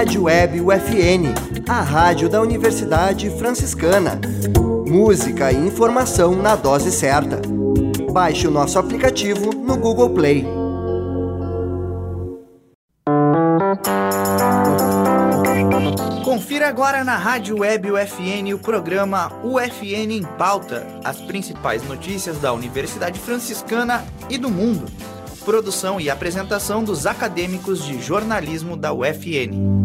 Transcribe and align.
Rádio 0.00 0.22
Web 0.22 0.62
UFN, 0.62 1.34
a 1.68 1.82
rádio 1.82 2.26
da 2.26 2.40
Universidade 2.40 3.28
Franciscana. 3.36 4.18
Música 4.86 5.52
e 5.52 5.56
informação 5.56 6.34
na 6.34 6.56
dose 6.56 6.90
certa. 6.90 7.42
Baixe 8.10 8.48
o 8.48 8.50
nosso 8.50 8.78
aplicativo 8.78 9.54
no 9.54 9.76
Google 9.76 10.08
Play. 10.08 10.46
Confira 16.24 16.68
agora 16.68 17.04
na 17.04 17.18
Rádio 17.18 17.58
Web 17.58 17.92
UFN 17.92 18.54
o 18.54 18.58
programa 18.58 19.30
UFN 19.44 20.12
em 20.12 20.22
Pauta, 20.22 20.86
as 21.04 21.20
principais 21.20 21.86
notícias 21.86 22.38
da 22.38 22.54
Universidade 22.54 23.18
Franciscana 23.18 24.02
e 24.30 24.38
do 24.38 24.48
mundo. 24.48 24.86
Produção 25.44 26.00
e 26.00 26.08
apresentação 26.08 26.82
dos 26.82 27.06
acadêmicos 27.06 27.84
de 27.84 28.00
jornalismo 28.00 28.78
da 28.78 28.94
UFN. 28.94 29.79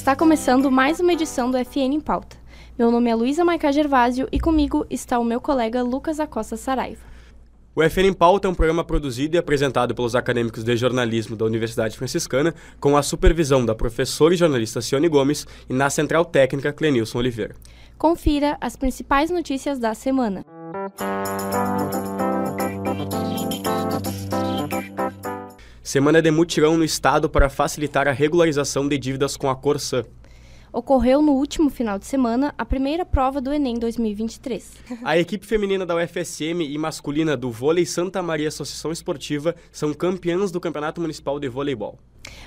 Está 0.00 0.16
começando 0.16 0.70
mais 0.70 0.98
uma 0.98 1.12
edição 1.12 1.50
do 1.50 1.58
UFN 1.58 1.92
em 1.92 2.00
Pauta. 2.00 2.34
Meu 2.78 2.90
nome 2.90 3.10
é 3.10 3.14
Luísa 3.14 3.44
Maica 3.44 3.70
Gervásio 3.70 4.26
e 4.32 4.40
comigo 4.40 4.86
está 4.88 5.18
o 5.18 5.24
meu 5.24 5.42
colega 5.42 5.82
Lucas 5.82 6.18
Acosta 6.18 6.56
Saraiva. 6.56 7.02
O 7.76 7.82
FN 7.82 8.06
em 8.06 8.12
Pauta 8.14 8.48
é 8.48 8.50
um 8.50 8.54
programa 8.54 8.82
produzido 8.82 9.36
e 9.36 9.38
apresentado 9.38 9.94
pelos 9.94 10.16
acadêmicos 10.16 10.64
de 10.64 10.74
jornalismo 10.74 11.36
da 11.36 11.44
Universidade 11.44 11.98
Franciscana, 11.98 12.54
com 12.80 12.96
a 12.96 13.02
supervisão 13.02 13.62
da 13.62 13.74
professora 13.74 14.32
e 14.32 14.38
jornalista 14.38 14.80
Cione 14.80 15.06
Gomes 15.06 15.46
e 15.68 15.74
na 15.74 15.90
central 15.90 16.24
técnica 16.24 16.72
Clenilson 16.72 17.18
Oliveira. 17.18 17.54
Confira 17.98 18.56
as 18.58 18.76
principais 18.76 19.30
notícias 19.30 19.78
da 19.78 19.92
semana. 19.92 20.46
Semana 25.90 26.22
de 26.22 26.30
mutirão 26.30 26.76
no 26.76 26.84
Estado 26.84 27.28
para 27.28 27.50
facilitar 27.50 28.06
a 28.06 28.12
regularização 28.12 28.86
de 28.86 28.96
dívidas 28.96 29.36
com 29.36 29.50
a 29.50 29.56
Corsã. 29.56 30.04
Ocorreu 30.72 31.20
no 31.20 31.32
último 31.32 31.68
final 31.68 31.98
de 31.98 32.06
semana 32.06 32.54
a 32.56 32.64
primeira 32.64 33.04
prova 33.04 33.40
do 33.40 33.52
Enem 33.52 33.76
2023. 33.76 34.72
A 35.02 35.18
equipe 35.18 35.44
feminina 35.44 35.84
da 35.84 35.96
UFSM 35.96 36.62
e 36.62 36.78
masculina 36.78 37.36
do 37.36 37.50
Vôlei 37.50 37.84
Santa 37.84 38.22
Maria 38.22 38.46
Associação 38.46 38.92
Esportiva 38.92 39.56
são 39.72 39.92
campeãs 39.92 40.52
do 40.52 40.60
Campeonato 40.60 41.00
Municipal 41.00 41.40
de 41.40 41.48
Voleibol. 41.48 41.98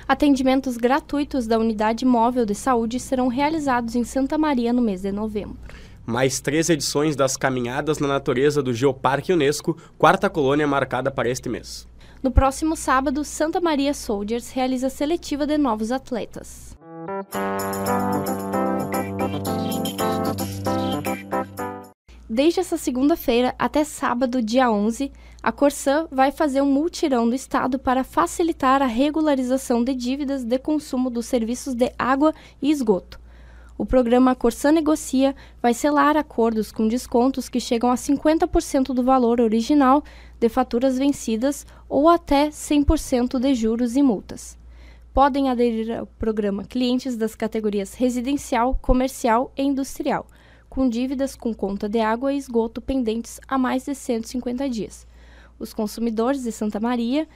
Atendimentos 0.08 0.78
gratuitos 0.78 1.46
da 1.46 1.58
Unidade 1.58 2.06
Móvel 2.06 2.46
de 2.46 2.54
Saúde 2.54 2.98
serão 2.98 3.28
realizados 3.28 3.94
em 3.94 4.04
Santa 4.04 4.38
Maria 4.38 4.72
no 4.72 4.80
mês 4.80 5.02
de 5.02 5.12
novembro. 5.12 5.58
Mais 6.06 6.40
três 6.40 6.70
edições 6.70 7.14
das 7.14 7.36
Caminhadas 7.36 7.98
na 7.98 8.08
Natureza 8.08 8.62
do 8.62 8.72
Geoparque 8.72 9.34
Unesco, 9.34 9.76
quarta 9.98 10.30
colônia 10.30 10.66
marcada 10.66 11.10
para 11.10 11.28
este 11.28 11.50
mês. 11.50 11.86
No 12.24 12.30
próximo 12.30 12.74
sábado, 12.74 13.22
Santa 13.22 13.60
Maria 13.60 13.92
Soldiers 13.92 14.50
realiza 14.50 14.88
seletiva 14.88 15.46
de 15.46 15.58
novos 15.58 15.92
atletas. 15.92 16.74
Desde 22.26 22.60
essa 22.60 22.78
segunda-feira 22.78 23.54
até 23.58 23.84
sábado, 23.84 24.40
dia 24.40 24.70
11, 24.70 25.12
a 25.42 25.52
Corsã 25.52 26.08
vai 26.10 26.32
fazer 26.32 26.62
um 26.62 26.72
multirão 26.72 27.28
do 27.28 27.34
Estado 27.34 27.78
para 27.78 28.02
facilitar 28.02 28.80
a 28.80 28.86
regularização 28.86 29.84
de 29.84 29.94
dívidas 29.94 30.44
de 30.44 30.58
consumo 30.58 31.10
dos 31.10 31.26
serviços 31.26 31.74
de 31.74 31.92
água 31.98 32.32
e 32.62 32.70
esgoto. 32.70 33.20
O 33.76 33.84
programa 33.84 34.34
Corsã 34.34 34.70
Negocia 34.70 35.34
vai 35.60 35.74
selar 35.74 36.16
acordos 36.16 36.70
com 36.70 36.86
descontos 36.86 37.48
que 37.48 37.58
chegam 37.58 37.90
a 37.90 37.94
50% 37.94 38.94
do 38.94 39.02
valor 39.02 39.40
original 39.40 40.02
de 40.38 40.48
faturas 40.48 40.96
vencidas 40.96 41.66
ou 41.88 42.08
até 42.08 42.48
100% 42.48 43.38
de 43.38 43.54
juros 43.54 43.96
e 43.96 44.02
multas 44.02 44.56
podem 45.14 45.48
aderir 45.48 45.96
ao 45.96 46.06
programa 46.06 46.64
clientes 46.64 47.16
das 47.16 47.36
categorias 47.36 47.94
residencial, 47.94 48.76
comercial 48.82 49.52
e 49.56 49.62
industrial, 49.62 50.26
com 50.68 50.88
dívidas 50.88 51.36
com 51.36 51.54
conta 51.54 51.88
de 51.88 52.00
água 52.00 52.32
e 52.32 52.36
esgoto 52.36 52.80
pendentes 52.80 53.40
há 53.46 53.56
mais 53.56 53.84
de 53.84 53.94
150 53.94 54.68
dias. 54.68 55.06
Os 55.56 55.72
consumidores 55.72 56.42
de 56.42 56.50
Santa 56.50 56.80
Maria 56.80 57.28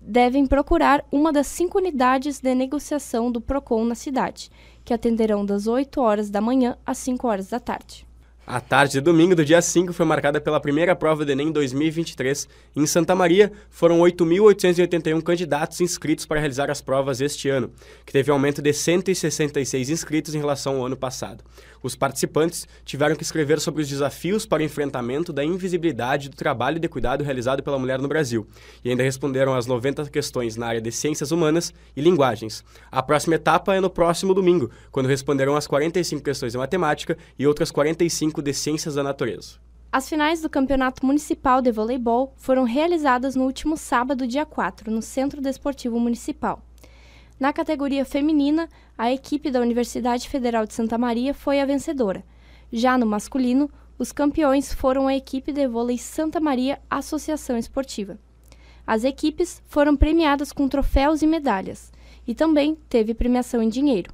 devem 0.00 0.46
procurar 0.46 1.04
uma 1.12 1.30
das 1.30 1.46
cinco 1.46 1.76
unidades 1.76 2.40
de 2.40 2.54
negociação 2.54 3.30
do 3.30 3.38
PROCON 3.38 3.84
na 3.84 3.94
cidade, 3.94 4.50
que 4.90 4.94
atenderão 4.94 5.46
das 5.46 5.68
8 5.68 6.00
horas 6.00 6.30
da 6.30 6.40
manhã 6.40 6.76
às 6.84 6.98
5 6.98 7.28
horas 7.28 7.46
da 7.46 7.60
tarde. 7.60 8.04
A 8.44 8.60
tarde 8.60 8.94
de 8.94 9.00
domingo 9.00 9.36
do 9.36 9.44
dia 9.44 9.62
5 9.62 9.92
foi 9.92 10.04
marcada 10.04 10.40
pela 10.40 10.58
primeira 10.58 10.96
prova 10.96 11.24
do 11.24 11.30
Enem 11.30 11.52
2023. 11.52 12.48
Em 12.74 12.84
Santa 12.86 13.14
Maria, 13.14 13.52
foram 13.70 14.00
8.881 14.00 15.22
candidatos 15.22 15.80
inscritos 15.80 16.26
para 16.26 16.40
realizar 16.40 16.68
as 16.72 16.80
provas 16.80 17.20
este 17.20 17.48
ano, 17.48 17.70
que 18.04 18.12
teve 18.12 18.32
um 18.32 18.34
aumento 18.34 18.60
de 18.60 18.72
166 18.72 19.90
inscritos 19.90 20.34
em 20.34 20.40
relação 20.40 20.78
ao 20.78 20.86
ano 20.86 20.96
passado. 20.96 21.44
Os 21.82 21.96
participantes 21.96 22.68
tiveram 22.84 23.16
que 23.16 23.22
escrever 23.22 23.60
sobre 23.60 23.82
os 23.82 23.88
desafios 23.88 24.44
para 24.44 24.60
o 24.62 24.64
enfrentamento 24.64 25.32
da 25.32 25.44
invisibilidade 25.44 26.28
do 26.28 26.36
trabalho 26.36 26.78
de 26.78 26.88
cuidado 26.88 27.24
realizado 27.24 27.62
pela 27.62 27.78
mulher 27.78 27.98
no 27.98 28.08
Brasil, 28.08 28.46
e 28.84 28.90
ainda 28.90 29.02
responderam 29.02 29.54
às 29.54 29.66
90 29.66 30.10
questões 30.10 30.56
na 30.56 30.66
área 30.66 30.80
de 30.80 30.92
ciências 30.92 31.30
humanas 31.30 31.72
e 31.96 32.00
linguagens. 32.00 32.64
A 32.90 33.02
próxima 33.02 33.36
etapa 33.36 33.74
é 33.74 33.80
no 33.80 33.88
próximo 33.88 34.34
domingo, 34.34 34.70
quando 34.90 35.06
responderão 35.06 35.56
as 35.56 35.66
45 35.66 36.22
questões 36.22 36.52
de 36.52 36.58
matemática 36.58 37.16
e 37.38 37.46
outras 37.46 37.70
45 37.70 38.42
de 38.42 38.52
ciências 38.52 38.94
da 38.94 39.02
natureza. 39.02 39.58
As 39.92 40.08
finais 40.08 40.40
do 40.40 40.48
Campeonato 40.48 41.04
Municipal 41.04 41.60
de 41.60 41.72
Voleibol 41.72 42.32
foram 42.36 42.62
realizadas 42.62 43.34
no 43.34 43.42
último 43.42 43.76
sábado, 43.76 44.24
dia 44.24 44.46
4, 44.46 44.88
no 44.88 45.02
Centro 45.02 45.40
Desportivo 45.40 45.98
Municipal. 45.98 46.62
Na 47.40 47.54
categoria 47.54 48.04
feminina, 48.04 48.68
a 48.98 49.10
equipe 49.10 49.50
da 49.50 49.62
Universidade 49.62 50.28
Federal 50.28 50.66
de 50.66 50.74
Santa 50.74 50.98
Maria 50.98 51.32
foi 51.32 51.58
a 51.58 51.64
vencedora. 51.64 52.22
Já 52.70 52.98
no 52.98 53.06
masculino, 53.06 53.70
os 53.98 54.12
campeões 54.12 54.74
foram 54.74 55.08
a 55.08 55.16
equipe 55.16 55.50
de 55.50 55.66
vôlei 55.66 55.96
Santa 55.96 56.38
Maria 56.38 56.78
Associação 56.90 57.56
Esportiva. 57.56 58.18
As 58.86 59.04
equipes 59.04 59.62
foram 59.66 59.96
premiadas 59.96 60.52
com 60.52 60.68
troféus 60.68 61.22
e 61.22 61.26
medalhas, 61.26 61.90
e 62.26 62.34
também 62.34 62.76
teve 62.90 63.14
premiação 63.14 63.62
em 63.62 63.70
dinheiro. 63.70 64.12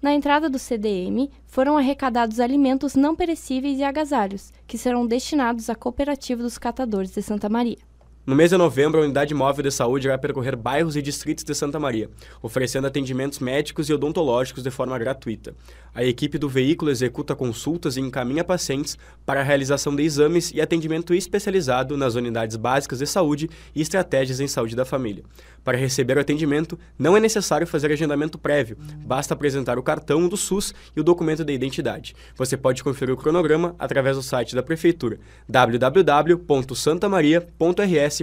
Na 0.00 0.14
entrada 0.14 0.48
do 0.48 0.58
CDM, 0.58 1.28
foram 1.46 1.76
arrecadados 1.76 2.38
alimentos 2.38 2.94
não 2.94 3.16
perecíveis 3.16 3.80
e 3.80 3.82
agasalhos, 3.82 4.52
que 4.68 4.78
serão 4.78 5.08
destinados 5.08 5.68
à 5.68 5.74
Cooperativa 5.74 6.40
dos 6.40 6.56
Catadores 6.56 7.10
de 7.10 7.20
Santa 7.20 7.48
Maria. 7.48 7.89
No 8.30 8.36
mês 8.36 8.50
de 8.50 8.56
novembro, 8.56 9.00
a 9.00 9.02
Unidade 9.02 9.34
Móvel 9.34 9.64
de 9.64 9.72
Saúde 9.72 10.06
vai 10.06 10.16
percorrer 10.16 10.54
bairros 10.54 10.94
e 10.94 11.02
distritos 11.02 11.42
de 11.42 11.52
Santa 11.52 11.80
Maria, 11.80 12.08
oferecendo 12.40 12.86
atendimentos 12.86 13.40
médicos 13.40 13.90
e 13.90 13.92
odontológicos 13.92 14.62
de 14.62 14.70
forma 14.70 14.96
gratuita. 14.96 15.52
A 15.92 16.04
equipe 16.04 16.38
do 16.38 16.48
veículo 16.48 16.92
executa 16.92 17.34
consultas 17.34 17.96
e 17.96 18.00
encaminha 18.00 18.44
pacientes 18.44 18.96
para 19.26 19.40
a 19.40 19.42
realização 19.42 19.96
de 19.96 20.04
exames 20.04 20.52
e 20.54 20.60
atendimento 20.60 21.12
especializado 21.12 21.96
nas 21.96 22.14
unidades 22.14 22.54
básicas 22.54 23.00
de 23.00 23.06
saúde 23.08 23.50
e 23.74 23.82
estratégias 23.82 24.38
em 24.38 24.46
saúde 24.46 24.76
da 24.76 24.84
família. 24.84 25.24
Para 25.64 25.76
receber 25.76 26.16
o 26.16 26.20
atendimento, 26.20 26.78
não 26.96 27.16
é 27.16 27.20
necessário 27.20 27.66
fazer 27.66 27.90
agendamento 27.90 28.38
prévio, 28.38 28.78
basta 29.04 29.34
apresentar 29.34 29.76
o 29.76 29.82
cartão 29.82 30.28
do 30.28 30.36
SUS 30.36 30.72
e 30.96 31.00
o 31.00 31.04
documento 31.04 31.44
de 31.44 31.52
identidade. 31.52 32.14
Você 32.36 32.56
pode 32.56 32.84
conferir 32.84 33.12
o 33.12 33.16
cronograma 33.16 33.74
através 33.76 34.16
do 34.16 34.22
site 34.22 34.54
da 34.54 34.62
Prefeitura 34.62 35.18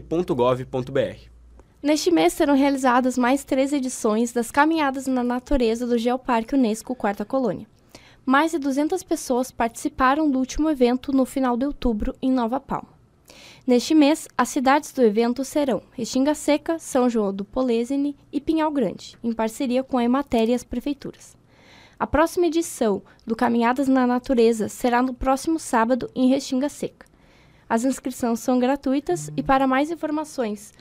www.santamaria.rs.gov.br. 0.01 1.37
Neste 1.81 2.11
mês 2.11 2.33
serão 2.33 2.55
realizadas 2.55 3.17
mais 3.17 3.43
três 3.43 3.71
edições 3.71 4.33
das 4.33 4.51
Caminhadas 4.51 5.07
na 5.07 5.23
Natureza 5.23 5.85
do 5.85 5.97
Geoparque 5.97 6.55
Unesco 6.55 6.95
Quarta 6.95 7.23
Colônia. 7.23 7.67
Mais 8.25 8.51
de 8.51 8.59
200 8.59 9.03
pessoas 9.03 9.51
participaram 9.51 10.29
do 10.29 10.39
último 10.39 10.69
evento 10.69 11.13
no 11.13 11.25
final 11.25 11.55
de 11.55 11.65
outubro 11.65 12.15
em 12.21 12.31
Nova 12.31 12.59
Palma. 12.59 12.97
Neste 13.65 13.93
mês, 13.93 14.27
as 14.37 14.49
cidades 14.49 14.91
do 14.91 15.01
evento 15.01 15.43
serão 15.45 15.81
Restinga 15.91 16.33
Seca, 16.33 16.79
São 16.79 17.09
João 17.09 17.33
do 17.33 17.45
Polesine 17.45 18.17
e 18.31 18.41
Pinhal 18.41 18.71
Grande, 18.71 19.17
em 19.23 19.31
parceria 19.31 19.83
com 19.83 19.97
a 19.97 20.03
Emater 20.03 20.49
e 20.49 20.53
as 20.53 20.63
prefeituras. 20.63 21.37
A 21.99 22.05
próxima 22.05 22.47
edição 22.47 23.01
do 23.25 23.35
Caminhadas 23.35 23.87
na 23.87 24.05
Natureza 24.05 24.69
será 24.69 25.01
no 25.01 25.13
próximo 25.13 25.59
sábado 25.59 26.09
em 26.15 26.27
Restinga 26.29 26.69
Seca. 26.69 27.06
As 27.69 27.83
inscrições 27.83 28.39
são 28.39 28.59
gratuitas 28.59 29.29
e 29.35 29.43
para 29.43 29.67
mais 29.67 29.91
informações 29.91 30.73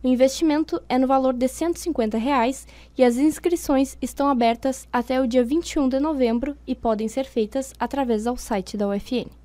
O 0.04 0.08
investimento 0.08 0.82
é 0.90 0.98
no 0.98 1.06
valor 1.06 1.34
de 1.34 1.48
150 1.48 2.18
reais 2.18 2.68
e 2.98 3.04
as 3.04 3.18
inscrições 3.18 3.96
estão 4.02 4.30
abertas 4.30 4.88
até 4.92 5.22
o 5.22 5.28
dia 5.28 5.44
21 5.44 5.90
de 5.90 6.00
novembro 6.00 6.58
e 6.66 6.74
podem 6.74 7.08
ser 7.08 7.26
feitas 7.26 7.72
através 7.80 8.24
do 8.24 8.36
site 8.36 8.76
da 8.76 8.88
UFN. 8.88 9.41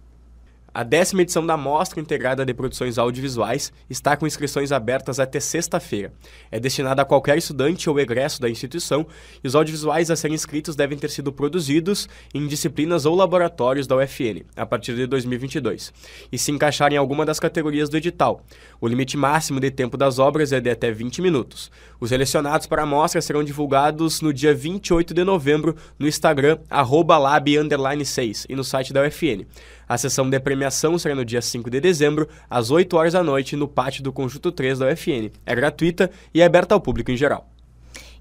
A 0.76 0.82
décima 0.82 1.22
edição 1.22 1.46
da 1.46 1.56
Mostra 1.56 2.02
Integrada 2.02 2.44
de 2.44 2.52
Produções 2.52 2.98
Audiovisuais 2.98 3.72
está 3.88 4.14
com 4.14 4.26
inscrições 4.26 4.72
abertas 4.72 5.18
até 5.18 5.40
sexta-feira. 5.40 6.12
É 6.50 6.60
destinada 6.60 7.00
a 7.00 7.04
qualquer 7.06 7.38
estudante 7.38 7.88
ou 7.88 7.98
egresso 7.98 8.42
da 8.42 8.50
instituição 8.50 9.06
e 9.42 9.48
os 9.48 9.54
audiovisuais 9.54 10.10
a 10.10 10.16
serem 10.16 10.34
inscritos 10.34 10.76
devem 10.76 10.98
ter 10.98 11.08
sido 11.08 11.32
produzidos 11.32 12.06
em 12.34 12.46
disciplinas 12.46 13.06
ou 13.06 13.16
laboratórios 13.16 13.86
da 13.86 13.96
UFN, 13.96 14.44
a 14.54 14.66
partir 14.66 14.94
de 14.94 15.06
2022, 15.06 15.94
e 16.30 16.36
se 16.36 16.52
encaixarem 16.52 16.96
em 16.96 16.98
alguma 16.98 17.24
das 17.24 17.40
categorias 17.40 17.88
do 17.88 17.96
edital. 17.96 18.44
O 18.78 18.86
limite 18.86 19.16
máximo 19.16 19.58
de 19.58 19.70
tempo 19.70 19.96
das 19.96 20.18
obras 20.18 20.52
é 20.52 20.60
de 20.60 20.68
até 20.68 20.92
20 20.92 21.22
minutos. 21.22 21.70
Os 21.98 22.10
selecionados 22.10 22.66
para 22.66 22.82
a 22.82 22.86
mostra 22.86 23.22
serão 23.22 23.42
divulgados 23.42 24.20
no 24.20 24.30
dia 24.30 24.54
28 24.54 25.14
de 25.14 25.24
novembro 25.24 25.74
no 25.98 26.06
Instagram, 26.06 26.58
lab6 26.70 28.44
e 28.46 28.54
no 28.54 28.62
site 28.62 28.92
da 28.92 29.00
UFN. 29.00 29.46
A 29.88 29.96
sessão 29.96 30.28
de 30.28 30.40
premiação 30.40 30.98
será 30.98 31.14
no 31.14 31.24
dia 31.24 31.40
5 31.40 31.70
de 31.70 31.80
dezembro, 31.80 32.28
às 32.50 32.72
8 32.72 32.96
horas 32.96 33.12
da 33.12 33.22
noite, 33.22 33.54
no 33.54 33.68
pátio 33.68 34.02
do 34.02 34.12
Conjunto 34.12 34.50
3 34.50 34.80
da 34.80 34.92
UFN. 34.92 35.30
É 35.46 35.54
gratuita 35.54 36.10
e 36.34 36.40
é 36.40 36.44
aberta 36.44 36.74
ao 36.74 36.80
público 36.80 37.12
em 37.12 37.16
geral. 37.16 37.48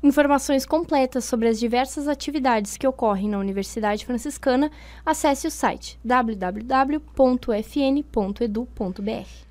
Informações 0.04 0.64
completas 0.64 1.26
sobre 1.26 1.48
as 1.48 1.60
diversas 1.60 2.08
atividades 2.08 2.78
que 2.78 2.86
ocorrem 2.86 3.28
na 3.28 3.40
Universidade 3.40 4.06
Franciscana, 4.06 4.70
acesse 5.04 5.48
o 5.48 5.52
site 5.52 5.98
www.fn.edu.br. 6.04 6.66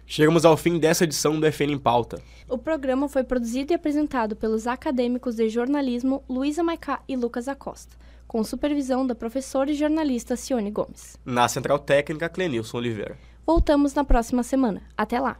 Chegamos 0.07 0.45
ao 0.45 0.57
fim 0.57 0.79
dessa 0.79 1.03
edição 1.03 1.41
do 1.41 1.51
FN 1.51 1.73
em 1.73 1.79
Pauta. 1.79 2.23
O 2.49 2.57
programa 2.57 3.09
foi 3.09 3.25
produzido 3.25 3.73
e 3.73 3.75
apresentado 3.75 4.37
pelos 4.37 4.69
acadêmicos 4.69 5.35
de 5.35 5.49
jornalismo 5.49 6.23
Luísa 6.29 6.63
Maicá 6.63 7.01
e 7.09 7.17
Lucas 7.17 7.49
Acosta 7.49 8.05
com 8.27 8.43
supervisão 8.43 9.07
da 9.07 9.15
professora 9.15 9.71
e 9.71 9.75
jornalista 9.75 10.37
Cione 10.37 10.71
Gomes. 10.71 11.19
Na 11.25 11.49
Central 11.49 11.79
Técnica, 11.79 12.29
Clenilson 12.29 12.79
Oliveira. 12.79 13.19
Voltamos 13.47 13.95
na 13.95 14.05
próxima 14.05 14.43
semana. 14.43 14.83
Até 14.97 15.21
lá! 15.21 15.39